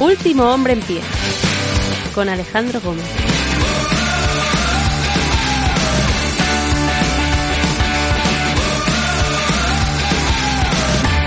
Último 0.00 0.44
hombre 0.44 0.72
en 0.72 0.80
pie. 0.80 1.02
Con 2.14 2.30
Alejandro 2.30 2.80
Gómez. 2.80 3.04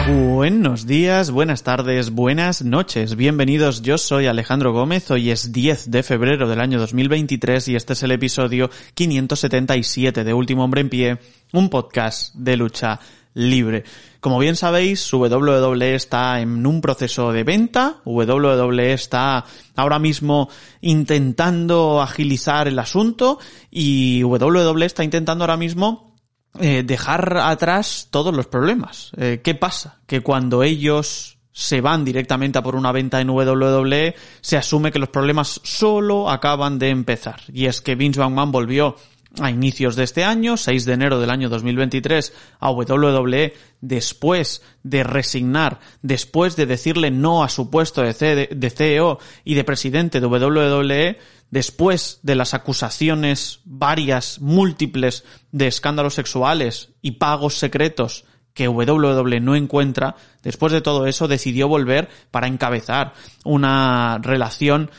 Buenos 0.07 0.87
días, 0.87 1.29
buenas 1.29 1.61
tardes, 1.61 2.09
buenas 2.09 2.63
noches. 2.63 3.15
Bienvenidos, 3.15 3.83
yo 3.83 3.99
soy 3.99 4.25
Alejandro 4.25 4.73
Gómez. 4.73 5.11
Hoy 5.11 5.29
es 5.29 5.51
10 5.51 5.91
de 5.91 6.01
febrero 6.01 6.49
del 6.49 6.59
año 6.59 6.79
2023 6.79 7.67
y 7.67 7.75
este 7.75 7.93
es 7.93 8.01
el 8.01 8.11
episodio 8.11 8.71
577 8.95 10.23
de 10.23 10.33
Último 10.33 10.63
Hombre 10.63 10.81
en 10.81 10.89
Pie, 10.89 11.19
un 11.51 11.69
podcast 11.69 12.33
de 12.33 12.57
lucha 12.57 12.99
libre. 13.33 13.83
Como 14.19 14.39
bien 14.39 14.55
sabéis, 14.55 15.11
WWE 15.11 15.95
está 15.95 16.39
en 16.39 16.65
un 16.65 16.81
proceso 16.81 17.31
de 17.31 17.43
venta, 17.43 17.97
WWE 18.05 18.93
está 18.93 19.43
ahora 19.75 19.99
mismo 19.99 20.49
intentando 20.81 22.01
agilizar 22.01 22.67
el 22.67 22.79
asunto 22.79 23.39
y 23.69 24.23
WWE 24.23 24.85
está 24.85 25.03
intentando 25.03 25.43
ahora 25.43 25.57
mismo 25.57 26.15
eh, 26.59 26.83
dejar 26.85 27.37
atrás 27.37 28.07
todos 28.11 28.33
los 28.33 28.47
problemas. 28.47 29.11
Eh, 29.17 29.41
¿Qué 29.43 29.55
pasa? 29.55 29.99
Que 30.05 30.21
cuando 30.21 30.63
ellos 30.63 31.39
se 31.51 31.81
van 31.81 32.03
directamente 32.03 32.57
a 32.57 32.63
por 32.63 32.75
una 32.75 32.91
venta 32.91 33.21
en 33.21 33.29
WWE, 33.29 34.15
se 34.41 34.57
asume 34.57 34.91
que 34.91 34.99
los 34.99 35.09
problemas 35.09 35.61
solo 35.63 36.29
acaban 36.29 36.79
de 36.79 36.89
empezar. 36.89 37.41
Y 37.51 37.65
es 37.65 37.81
que 37.81 37.95
Vince 37.95 38.19
McMahon 38.19 38.51
volvió 38.51 38.95
a 39.39 39.49
inicios 39.49 39.95
de 39.95 40.03
este 40.03 40.23
año, 40.23 40.57
6 40.57 40.85
de 40.85 40.93
enero 40.93 41.19
del 41.19 41.31
año 41.31 41.49
2023, 41.49 42.33
a 42.59 42.71
WWE, 42.71 43.53
después 43.81 44.61
de 44.83 45.03
resignar, 45.03 45.79
después 46.01 46.55
de 46.55 46.65
decirle 46.65 47.09
no 47.09 47.43
a 47.43 47.49
su 47.49 47.69
puesto 47.69 48.03
de, 48.03 48.13
CEO 48.13 49.19
y 49.43 49.55
de 49.55 49.63
presidente 49.63 50.21
de 50.21 50.27
WWE, 50.27 51.17
después 51.49 52.19
de 52.21 52.35
las 52.35 52.53
acusaciones 52.53 53.61
varias, 53.65 54.39
múltiples, 54.39 55.23
de 55.51 55.67
escándalos 55.67 56.13
sexuales 56.13 56.89
y 57.01 57.11
pagos 57.11 57.55
secretos 57.55 58.25
que 58.53 58.67
WWE 58.67 59.39
no 59.39 59.55
encuentra, 59.55 60.15
después 60.43 60.71
de 60.71 60.81
todo 60.81 61.07
eso 61.07 61.27
decidió 61.27 61.67
volver 61.67 62.07
para 62.29 62.47
encabezar 62.47 63.13
una 63.43 64.19
relación 64.21 64.91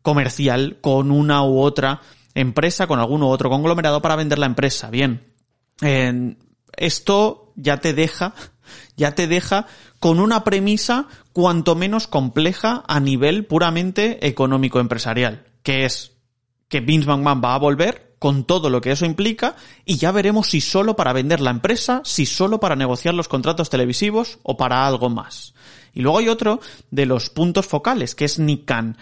comercial 0.00 0.78
con 0.80 1.10
una 1.10 1.44
u 1.44 1.60
otra 1.60 2.00
empresa, 2.34 2.86
con 2.86 2.98
algún 2.98 3.22
otro 3.22 3.50
conglomerado 3.50 4.02
para 4.02 4.16
vender 4.16 4.38
la 4.38 4.46
empresa. 4.46 4.90
Bien. 4.90 5.26
esto 6.76 7.52
ya 7.56 7.78
te 7.78 7.92
deja, 7.94 8.34
ya 8.96 9.14
te 9.14 9.26
deja 9.26 9.66
con 9.98 10.20
una 10.20 10.44
premisa 10.44 11.06
cuanto 11.32 11.74
menos 11.74 12.06
compleja 12.06 12.82
a 12.86 13.00
nivel 13.00 13.46
puramente 13.46 14.26
económico 14.26 14.80
empresarial, 14.80 15.44
que 15.62 15.84
es 15.84 16.12
que 16.68 16.80
Vince 16.80 17.06
McMahon 17.06 17.42
va 17.44 17.54
a 17.54 17.58
volver 17.58 18.16
con 18.18 18.44
todo 18.44 18.70
lo 18.70 18.80
que 18.80 18.92
eso 18.92 19.04
implica 19.04 19.56
y 19.84 19.96
ya 19.96 20.12
veremos 20.12 20.48
si 20.48 20.60
solo 20.60 20.94
para 20.94 21.12
vender 21.12 21.40
la 21.40 21.50
empresa, 21.50 22.02
si 22.04 22.24
solo 22.24 22.60
para 22.60 22.76
negociar 22.76 23.14
los 23.14 23.28
contratos 23.28 23.68
televisivos 23.68 24.38
o 24.44 24.56
para 24.56 24.86
algo 24.86 25.10
más. 25.10 25.54
Y 25.94 26.00
luego 26.00 26.18
hay 26.18 26.28
otro 26.28 26.60
de 26.90 27.06
los 27.06 27.30
puntos 27.30 27.66
focales, 27.66 28.14
que 28.14 28.24
es 28.24 28.38
Nick 28.38 28.64
Khan. 28.64 28.96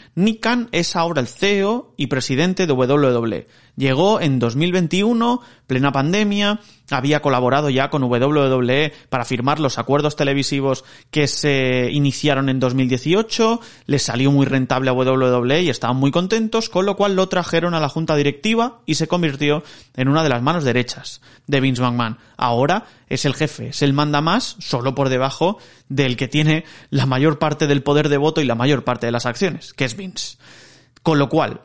Es 0.73 0.97
ahora 0.97 1.21
el 1.21 1.29
CEO 1.29 1.95
y 1.97 2.09
presidente 2.09 2.67
de 2.67 2.73
WWE. 2.73 3.47
Llegó 3.77 4.21
en 4.21 4.39
2021, 4.39 5.41
plena 5.67 5.93
pandemia, 5.93 6.61
había 6.91 7.23
colaborado 7.23 7.71
ya 7.71 7.89
con 7.89 8.03
WWE 8.03 8.93
para 9.09 9.25
firmar 9.25 9.61
los 9.61 9.79
acuerdos 9.79 10.17
televisivos 10.17 10.85
que 11.11 11.29
se 11.29 11.89
iniciaron 11.93 12.49
en 12.49 12.61
2018, 12.61 13.61
le 13.87 13.99
salió 13.99 14.31
muy 14.33 14.47
rentable 14.47 14.91
a 14.91 14.93
WWE 14.93 15.62
y 15.62 15.71
estaban 15.71 15.97
muy 15.97 16.11
contentos, 16.11 16.69
con 16.69 16.87
lo 16.87 16.97
cual 16.97 17.17
lo 17.17 17.29
trajeron 17.29 17.75
a 17.75 17.81
la 17.81 17.89
junta 17.89 18.17
directiva 18.17 18.81
y 18.87 18.97
se 18.97 19.09
convirtió 19.09 19.62
en 19.97 20.09
una 20.09 20.23
de 20.23 20.28
las 20.28 20.43
manos 20.43 20.65
derechas 20.65 21.21
de 21.47 21.61
Vince 21.61 21.83
McMahon. 21.83 22.19
Ahora 22.37 22.87
es 23.09 23.25
el 23.25 23.34
jefe, 23.34 23.69
es 23.69 23.83
el 23.83 23.93
manda 23.93 24.21
más, 24.21 24.56
solo 24.59 24.94
por 24.94 25.09
debajo 25.09 25.59
del 25.89 26.17
que 26.17 26.28
tiene 26.28 26.65
la 26.91 27.06
mayor 27.06 27.39
parte 27.39 27.67
del 27.67 27.83
poder 27.83 28.09
de 28.09 28.19
voto 28.19 28.41
y 28.41 28.44
la 28.44 28.55
mayor 28.55 28.84
parte 28.84 29.06
de 29.06 29.12
las 29.12 29.27
acciones, 29.27 29.73
que 29.73 29.84
es 29.84 29.97
Vince. 29.97 30.39
Con 31.03 31.19
lo 31.19 31.28
cual, 31.28 31.62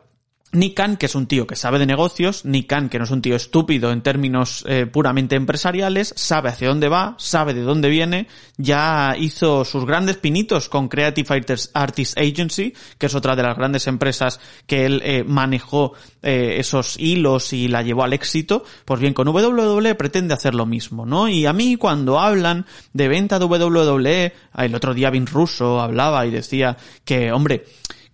Nick 0.56 0.76
Khan, 0.76 0.98
que 0.98 1.06
es 1.06 1.16
un 1.16 1.28
tío 1.28 1.46
que 1.46 1.56
sabe 1.56 1.80
de 1.80 1.86
negocios, 1.86 2.46
Nick 2.46 2.68
Khan, 2.68 2.90
que 2.90 2.98
no 2.98 3.04
es 3.04 3.12
un 3.12 3.22
tío 3.22 3.36
estúpido 3.36 3.92
en 3.92 4.02
términos 4.02 4.64
eh, 4.68 4.86
puramente 4.86 5.36
empresariales, 5.36 6.14
sabe 6.16 6.50
hacia 6.50 6.70
dónde 6.70 6.90
va, 6.90 7.16
sabe 7.18 7.54
de 7.54 7.62
dónde 7.62 7.90
viene, 7.90 8.28
ya 8.58 9.16
hizo 9.20 9.66
sus 9.66 9.86
grandes 9.86 10.18
pinitos 10.18 10.70
con 10.70 10.88
Creative 10.88 11.44
Artists 11.74 12.18
Agency, 12.18 12.74
que 12.98 13.06
es 13.06 13.16
otra 13.16 13.36
de 13.36 13.44
las 13.44 13.58
grandes 13.58 13.88
empresas 13.88 14.40
que 14.66 14.86
él 14.86 15.02
eh, 15.04 15.24
manejó 15.26 15.94
eh, 16.22 16.56
esos 16.60 16.98
hilos 17.00 17.54
y 17.54 17.68
la 17.68 17.82
llevó 17.82 18.04
al 18.04 18.14
éxito, 18.14 18.64
pues 18.86 19.00
bien, 19.00 19.14
con 19.14 19.28
WWE 19.28 19.96
pretende 19.96 20.34
hacer 20.34 20.56
lo 20.56 20.66
mismo, 20.66 21.06
¿no? 21.06 21.28
Y 21.28 21.46
a 21.46 21.54
mí 21.54 21.76
cuando 21.76 22.20
hablan 22.20 22.66
de 22.94 23.08
venta 23.08 23.40
de 23.40 23.46
WWE, 23.46 24.34
el 24.58 24.76
otro 24.76 24.94
día 24.94 25.10
Vin 25.10 25.28
Russo 25.28 25.80
hablaba 25.80 26.26
y 26.26 26.32
decía 26.32 26.78
que, 27.04 27.32
hombre, 27.32 27.66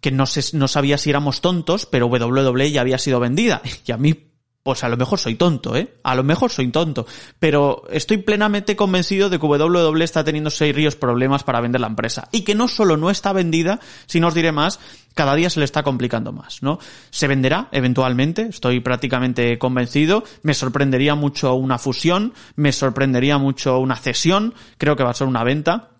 que 0.01 0.11
no, 0.11 0.25
sé, 0.25 0.57
no 0.57 0.67
sabía 0.67 0.97
si 0.97 1.09
éramos 1.09 1.41
tontos, 1.41 1.85
pero 1.85 2.07
WWE 2.07 2.71
ya 2.71 2.81
había 2.81 2.97
sido 2.97 3.19
vendida. 3.19 3.61
Y 3.85 3.91
a 3.91 3.97
mí, 3.97 4.15
pues 4.63 4.83
a 4.83 4.89
lo 4.89 4.97
mejor 4.97 5.19
soy 5.19 5.35
tonto, 5.35 5.75
¿eh? 5.75 5.95
A 6.03 6.13
lo 6.13 6.23
mejor 6.23 6.51
soy 6.51 6.67
tonto. 6.69 7.05
Pero 7.39 7.83
estoy 7.89 8.17
plenamente 8.17 8.75
convencido 8.75 9.29
de 9.29 9.39
que 9.39 9.45
WWE 9.45 10.03
está 10.03 10.23
teniendo 10.23 10.49
serios 10.49 10.95
problemas 10.95 11.43
para 11.43 11.61
vender 11.61 11.81
la 11.81 11.87
empresa. 11.87 12.27
Y 12.31 12.41
que 12.41 12.55
no 12.55 12.67
solo 12.67 12.97
no 12.97 13.09
está 13.09 13.33
vendida, 13.33 13.79
sino 14.05 14.27
os 14.27 14.33
diré 14.33 14.51
más, 14.51 14.79
cada 15.13 15.35
día 15.35 15.49
se 15.49 15.59
le 15.59 15.65
está 15.65 15.83
complicando 15.83 16.31
más, 16.31 16.61
¿no? 16.61 16.79
Se 17.09 17.27
venderá 17.27 17.69
eventualmente, 17.71 18.47
estoy 18.49 18.79
prácticamente 18.79 19.57
convencido. 19.57 20.23
Me 20.43 20.53
sorprendería 20.53 21.15
mucho 21.15 21.53
una 21.55 21.77
fusión, 21.77 22.33
me 22.55 22.71
sorprendería 22.71 23.37
mucho 23.37 23.79
una 23.79 23.95
cesión, 23.95 24.53
creo 24.77 24.95
que 24.95 25.03
va 25.03 25.11
a 25.11 25.15
ser 25.15 25.27
una 25.27 25.43
venta. 25.43 25.90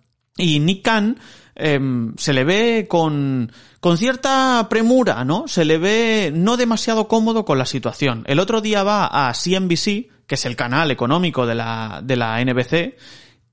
Y 0.42 0.60
Nick 0.60 0.84
Khan 0.84 1.18
Em, 1.64 2.16
se 2.18 2.34
le 2.34 2.44
ve 2.44 2.88
con, 2.90 3.52
con 3.80 3.98
cierta 3.98 4.68
premura, 4.70 5.24
¿no? 5.26 5.48
Se 5.48 5.66
le 5.66 5.78
ve 5.78 6.32
no 6.34 6.58
demasiado 6.58 7.08
cómodo 7.08 7.46
con 7.46 7.58
la 7.58 7.66
situación. 7.66 8.24
El 8.26 8.40
otro 8.40 8.62
día 8.62 8.84
va 8.84 9.06
a 9.06 9.34
CNBC, 9.34 10.26
que 10.26 10.36
es 10.36 10.46
el 10.46 10.56
canal 10.56 10.92
económico 10.92 11.46
de 11.46 11.56
la, 11.56 12.02
de 12.04 12.16
la 12.16 12.44
NBC, 12.44 12.96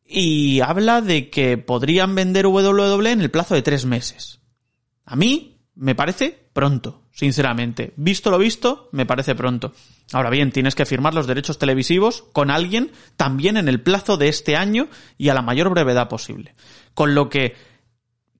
y 0.06 0.60
habla 0.60 1.02
de 1.02 1.28
que 1.28 1.58
podrían 1.58 2.14
vender 2.14 2.46
WWE 2.46 3.10
en 3.10 3.20
el 3.20 3.30
plazo 3.30 3.54
de 3.54 3.62
tres 3.62 3.84
meses. 3.84 4.40
A 5.04 5.16
mí 5.16 5.58
me 5.74 5.94
parece 5.94 6.47
pronto, 6.58 7.02
sinceramente. 7.12 7.92
Visto 7.94 8.32
lo 8.32 8.38
visto, 8.38 8.88
me 8.90 9.06
parece 9.06 9.36
pronto. 9.36 9.74
Ahora 10.12 10.28
bien, 10.28 10.50
tienes 10.50 10.74
que 10.74 10.86
firmar 10.86 11.14
los 11.14 11.28
derechos 11.28 11.56
televisivos 11.56 12.24
con 12.32 12.50
alguien 12.50 12.90
también 13.16 13.56
en 13.56 13.68
el 13.68 13.80
plazo 13.80 14.16
de 14.16 14.26
este 14.26 14.56
año 14.56 14.88
y 15.16 15.28
a 15.28 15.34
la 15.34 15.42
mayor 15.42 15.70
brevedad 15.70 16.08
posible. 16.08 16.56
Con 16.94 17.14
lo 17.14 17.28
que 17.28 17.54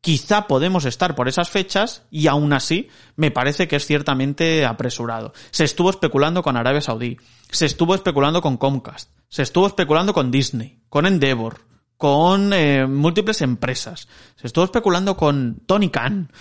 quizá 0.01 0.49
podemos 0.49 0.85
estar 0.85 1.15
por 1.15 1.29
esas 1.29 1.49
fechas 1.49 2.09
y 2.11 2.27
aún 2.27 2.53
así 2.53 2.89
me 3.15 3.31
parece 3.31 3.69
que 3.69 3.77
es 3.77 3.87
ciertamente 3.87 4.67
apresurado. 4.67 5.33
Se 5.53 5.63
estuvo 5.63 5.89
especulando 5.89 6.43
con 6.43 6.57
Arabia 6.57 6.81
Saudí, 6.81 7.19
se 7.53 7.67
estuvo 7.67 7.95
especulando 7.95 8.43
con 8.43 8.57
Comcast, 8.57 9.13
se 9.29 9.43
estuvo 9.43 9.69
especulando 9.69 10.13
con 10.13 10.33
Disney, 10.33 10.81
con 10.89 11.07
Endeavor, 11.07 11.61
con 11.97 12.53
eh, 12.53 12.85
múltiples 12.89 13.43
empresas, 13.43 14.09
se 14.35 14.49
estuvo 14.49 14.65
especulando 14.65 15.17
con 15.17 15.61
Tony 15.67 15.89
Khan, 15.89 16.33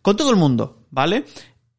con 0.00 0.16
todo 0.16 0.30
el 0.30 0.36
mundo, 0.36 0.77
¿vale? 0.90 1.24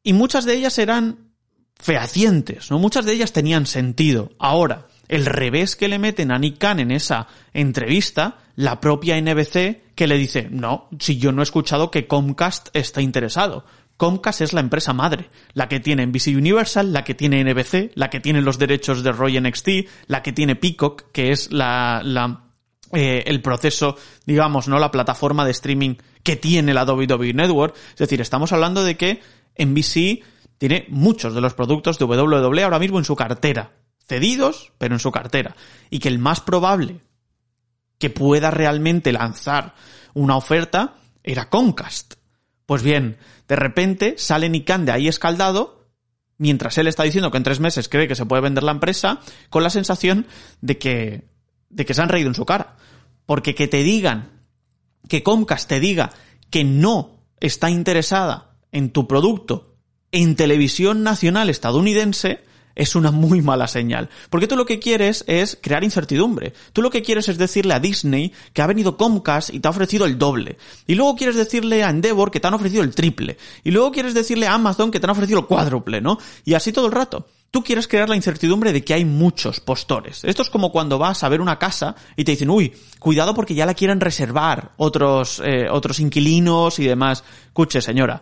Y 0.04 0.14
muchas 0.14 0.46
de 0.46 0.56
ellas 0.56 0.78
eran 0.78 1.30
fehacientes, 1.76 2.70
¿no? 2.70 2.80
Muchas 2.80 3.06
de 3.06 3.14
ellas 3.14 3.32
tenían 3.32 3.66
sentido. 3.66 4.32
Ahora, 4.38 4.88
el 5.08 5.26
revés 5.26 5.76
que 5.76 5.88
le 5.88 6.00
meten 6.00 6.32
a 6.32 6.38
Nick 6.38 6.58
Khan 6.60 6.80
en 6.80 6.92
esa 6.92 7.28
entrevista, 7.54 8.38
la 8.56 8.80
propia 8.80 9.20
NBC 9.20 9.94
que 9.96 10.08
le 10.08 10.18
dice, 10.18 10.48
no, 10.52 10.88
si 11.00 11.18
yo 11.18 11.32
no 11.32 11.42
he 11.42 11.44
escuchado 11.44 11.92
que 11.92 12.08
Comcast 12.08 12.70
está 12.74 13.02
interesado. 13.02 13.66
Comcast 13.98 14.42
es 14.42 14.54
la 14.54 14.62
empresa 14.62 14.94
madre, 14.94 15.30
la 15.54 15.68
que 15.68 15.80
tiene 15.82 16.06
NBC 16.06 16.28
Universal, 16.28 16.94
la 16.94 17.04
que 17.04 17.16
tiene 17.16 17.44
NBC, 17.44 17.92
la 17.96 18.10
que 18.10 18.22
tiene 18.22 18.42
los 18.42 18.58
derechos 18.58 19.04
de 19.04 19.12
Roy 19.12 19.40
NXT, 19.42 19.70
la 20.08 20.22
que 20.24 20.32
tiene 20.32 20.56
Peacock, 20.56 21.12
que 21.12 21.32
es 21.32 21.52
la, 21.52 22.02
la 22.06 22.49
eh, 22.94 23.24
el 23.28 23.42
proceso, 23.42 23.98
digamos, 24.26 24.68
no 24.68 24.80
la 24.80 24.92
plataforma 24.92 25.46
de 25.46 25.52
streaming 25.52 25.96
que 26.24 26.36
tiene 26.36 26.74
la 26.74 26.86
WWE 26.86 27.34
Network. 27.34 27.76
Es 27.92 27.98
decir, 27.98 28.22
estamos 28.22 28.52
hablando 28.52 28.84
de 28.84 28.98
que 28.98 29.22
NBC 29.58 30.24
tiene 30.58 30.86
muchos 30.90 31.34
de 31.34 31.42
los 31.42 31.54
productos 31.54 32.00
de 32.00 32.06
WWE 32.06 32.64
ahora 32.64 32.80
mismo 32.80 32.98
en 33.00 33.06
su 33.06 33.16
cartera, 33.16 33.72
cedidos, 34.08 34.74
pero 34.78 34.96
en 34.96 35.00
su 35.00 35.12
cartera. 35.12 35.56
Y 35.90 36.00
que 36.00 36.10
el 36.10 36.20
más 36.20 36.42
probable 36.42 37.00
que 37.98 38.10
pueda 38.10 38.50
realmente 38.50 39.12
lanzar 39.12 39.76
una 40.14 40.36
oferta 40.36 40.96
era 41.24 41.50
Comcast. 41.50 42.16
Pues 42.66 42.84
bien, 42.84 43.18
de 43.48 43.56
repente 43.56 44.16
sale 44.18 44.50
Nikan 44.50 44.86
de 44.86 44.92
ahí 44.92 45.08
escaldado, 45.08 45.88
mientras 46.38 46.78
él 46.78 46.88
está 46.88 47.04
diciendo 47.04 47.32
que 47.32 47.38
en 47.38 47.44
tres 47.44 47.60
meses 47.60 47.90
cree 47.90 48.08
que 48.08 48.16
se 48.16 48.26
puede 48.26 48.42
vender 48.42 48.64
la 48.64 48.72
empresa, 48.72 49.20
con 49.50 49.64
la 49.64 49.70
sensación 49.70 50.28
de 50.62 50.78
que, 50.78 51.28
de 51.70 51.86
que 51.86 51.94
se 51.94 52.02
han 52.02 52.10
reído 52.10 52.30
en 52.30 52.36
su 52.36 52.46
cara. 52.46 52.78
Porque 53.26 53.56
que 53.56 53.68
te 53.68 53.84
digan, 53.84 54.40
que 55.08 55.24
Comcast 55.24 55.70
te 55.70 55.80
diga 55.80 56.12
que 56.50 56.64
no 56.64 57.26
está 57.40 57.70
interesada 57.70 58.58
en 58.72 58.92
tu 58.92 59.08
producto 59.08 59.76
en 60.12 60.36
televisión 60.36 61.04
nacional 61.04 61.50
estadounidense, 61.50 62.44
es 62.76 62.96
una 62.96 63.12
muy 63.12 63.42
mala 63.42 63.68
señal. 63.68 64.10
Porque 64.30 64.48
tú 64.48 64.56
lo 64.56 64.66
que 64.66 64.80
quieres 64.80 65.24
es 65.28 65.58
crear 65.62 65.84
incertidumbre. 65.84 66.54
Tú 66.74 66.82
lo 66.82 66.90
que 66.90 67.04
quieres 67.04 67.28
es 67.28 67.38
decirle 67.38 67.74
a 67.74 67.80
Disney 67.80 68.34
que 68.54 68.62
ha 68.62 68.68
venido 68.68 68.98
Comcast 68.98 69.54
y 69.54 69.60
te 69.60 69.68
ha 69.68 69.72
ofrecido 69.72 70.06
el 70.06 70.18
doble. 70.18 70.58
Y 70.88 70.96
luego 70.96 71.16
quieres 71.16 71.36
decirle 71.36 71.84
a 71.84 71.90
Endeavor 71.90 72.32
que 72.32 72.40
te 72.40 72.48
han 72.48 72.54
ofrecido 72.54 72.84
el 72.84 72.96
triple. 72.96 73.38
Y 73.64 73.72
luego 73.72 73.92
quieres 73.92 74.14
decirle 74.14 74.48
a 74.48 74.54
Amazon 74.54 74.92
que 74.92 75.00
te 75.00 75.06
han 75.06 75.12
ofrecido 75.12 75.40
el 75.40 75.46
cuádruple, 75.46 76.02
¿no? 76.02 76.18
Y 76.46 76.54
así 76.54 76.72
todo 76.72 76.86
el 76.86 76.94
rato. 76.94 77.28
Tú 77.52 77.64
quieres 77.64 77.88
crear 77.88 78.08
la 78.08 78.16
incertidumbre 78.16 78.72
de 78.72 78.84
que 78.84 78.94
hay 78.94 79.06
muchos 79.06 79.60
postores. 79.60 80.24
Esto 80.24 80.44
es 80.44 80.50
como 80.50 80.72
cuando 80.72 81.00
vas 81.00 81.24
a 81.24 81.30
ver 81.30 81.42
una 81.42 81.58
casa 81.58 81.96
y 82.16 82.24
te 82.24 82.32
dicen, 82.32 82.50
uy, 82.50 82.74
cuidado 83.00 83.34
porque 83.34 83.56
ya 83.56 83.66
la 83.66 83.74
quieren 83.74 84.00
reservar 84.00 84.74
otros, 84.78 85.42
eh, 85.44 85.68
otros 85.70 86.00
inquilinos 86.00 86.78
y 86.78 86.86
demás. 86.86 87.24
Escuche, 87.48 87.82
señora, 87.82 88.22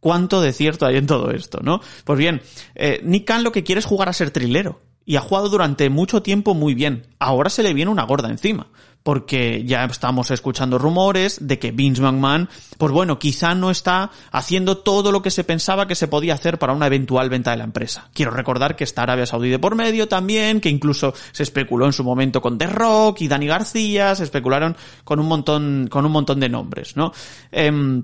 cuánto 0.00 0.42
de 0.42 0.52
cierto 0.52 0.84
hay 0.84 0.96
en 0.96 1.06
todo 1.06 1.30
esto, 1.30 1.60
¿no? 1.62 1.80
Pues 2.04 2.18
bien, 2.18 2.42
eh, 2.74 3.00
Nick 3.02 3.26
Khan 3.26 3.44
lo 3.44 3.52
que 3.52 3.64
quiere 3.64 3.78
es 3.78 3.86
jugar 3.86 4.10
a 4.10 4.12
ser 4.12 4.30
trilero. 4.30 4.82
Y 5.06 5.16
ha 5.16 5.20
jugado 5.20 5.48
durante 5.48 5.88
mucho 5.88 6.20
tiempo 6.20 6.52
muy 6.52 6.74
bien. 6.74 7.06
Ahora 7.18 7.48
se 7.48 7.62
le 7.62 7.72
viene 7.72 7.92
una 7.92 8.02
gorda 8.02 8.28
encima. 8.28 8.68
Porque 9.06 9.62
ya 9.64 9.84
estamos 9.84 10.32
escuchando 10.32 10.78
rumores 10.78 11.38
de 11.40 11.60
que 11.60 11.70
Vince 11.70 12.02
McMahon, 12.02 12.48
pues 12.76 12.90
bueno, 12.90 13.20
quizá 13.20 13.54
no 13.54 13.70
está 13.70 14.10
haciendo 14.32 14.78
todo 14.78 15.12
lo 15.12 15.22
que 15.22 15.30
se 15.30 15.44
pensaba 15.44 15.86
que 15.86 15.94
se 15.94 16.08
podía 16.08 16.34
hacer 16.34 16.58
para 16.58 16.72
una 16.72 16.88
eventual 16.88 17.30
venta 17.30 17.52
de 17.52 17.58
la 17.58 17.62
empresa. 17.62 18.10
Quiero 18.12 18.32
recordar 18.32 18.74
que 18.74 18.82
está 18.82 19.04
Arabia 19.04 19.24
Saudí 19.24 19.48
de 19.48 19.60
por 19.60 19.76
medio 19.76 20.08
también, 20.08 20.60
que 20.60 20.70
incluso 20.70 21.14
se 21.30 21.44
especuló 21.44 21.86
en 21.86 21.92
su 21.92 22.02
momento 22.02 22.42
con 22.42 22.58
The 22.58 22.66
Rock 22.66 23.20
y 23.20 23.28
Dani 23.28 23.46
García, 23.46 24.12
se 24.16 24.24
especularon 24.24 24.76
con 25.04 25.20
un 25.20 25.28
montón, 25.28 25.86
con 25.88 26.04
un 26.04 26.10
montón 26.10 26.40
de 26.40 26.48
nombres, 26.48 26.96
¿no? 26.96 27.12
Em, 27.52 28.02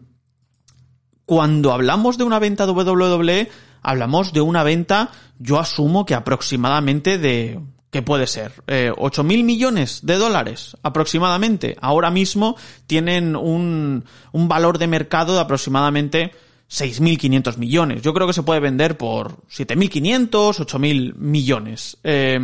cuando 1.26 1.72
hablamos 1.72 2.16
de 2.16 2.22
una 2.22 2.38
venta 2.38 2.64
de 2.64 2.75
WWE, 2.75 3.50
hablamos 3.82 4.32
de 4.32 4.40
una 4.40 4.62
venta, 4.62 5.10
yo 5.40 5.58
asumo 5.58 6.06
que 6.06 6.14
aproximadamente 6.14 7.19
de, 7.19 7.58
¿qué 7.93 8.03
puede 8.03 8.27
ser? 8.27 8.65
Eh, 8.67 8.91
¿8 8.97 9.23
mil 9.23 9.44
millones 9.44 10.00
de 10.03 10.17
dólares 10.17 10.77
aproximadamente. 10.83 11.77
Ahora 11.81 12.11
mismo 12.11 12.56
tienen 12.87 13.37
un, 13.37 14.05
un 14.33 14.49
valor 14.49 14.79
de 14.79 14.87
mercado 14.87 15.35
de 15.35 15.41
aproximadamente 15.41 16.33
6.500 16.71 17.59
millones. 17.59 18.03
Yo 18.03 18.15
creo 18.15 18.27
que 18.27 18.33
se 18.33 18.43
puede 18.43 18.61
vender 18.61 18.97
por 18.97 19.43
7.500, 19.49 20.31
8.000 20.31 21.15
millones. 21.17 21.99
Eh, 22.03 22.41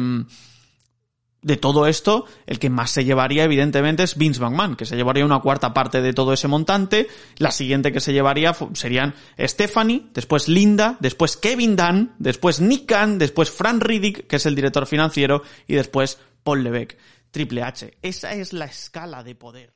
de 1.42 1.56
todo 1.56 1.86
esto, 1.86 2.26
el 2.46 2.58
que 2.58 2.70
más 2.70 2.90
se 2.90 3.04
llevaría, 3.04 3.44
evidentemente, 3.44 4.02
es 4.02 4.16
Vince 4.16 4.40
McMahon, 4.40 4.76
que 4.76 4.86
se 4.86 4.96
llevaría 4.96 5.24
una 5.24 5.40
cuarta 5.40 5.72
parte 5.72 6.02
de 6.02 6.12
todo 6.12 6.32
ese 6.32 6.48
montante. 6.48 7.08
La 7.36 7.50
siguiente 7.50 7.92
que 7.92 8.00
se 8.00 8.12
llevaría 8.12 8.56
serían 8.74 9.14
Stephanie, 9.38 10.06
después 10.14 10.48
Linda, 10.48 10.96
después 11.00 11.36
Kevin 11.36 11.76
Dunn, 11.76 12.12
después 12.18 12.60
Nick 12.60 12.86
Khan, 12.86 13.18
después 13.18 13.50
Frank 13.50 13.82
Riddick, 13.82 14.26
que 14.26 14.36
es 14.36 14.46
el 14.46 14.54
director 14.54 14.86
financiero, 14.86 15.42
y 15.66 15.74
después 15.74 16.18
Paul 16.42 16.64
Levesque, 16.64 16.98
Triple 17.30 17.62
H. 17.62 17.98
Esa 18.02 18.34
es 18.34 18.52
la 18.52 18.64
escala 18.64 19.22
de 19.22 19.34
poder. 19.34 19.74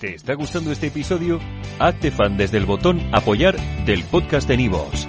¿Te 0.00 0.14
está 0.14 0.34
gustando 0.34 0.72
este 0.72 0.88
episodio? 0.88 1.40
Hazte 1.78 2.10
fan 2.10 2.36
desde 2.36 2.58
el 2.58 2.66
botón 2.66 3.00
apoyar 3.14 3.56
del 3.86 4.04
podcast 4.04 4.46
de 4.46 4.58
Nivos. 4.58 5.08